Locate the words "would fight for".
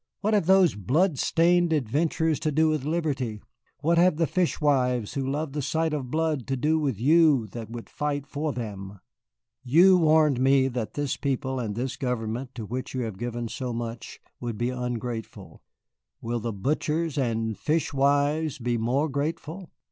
7.69-8.51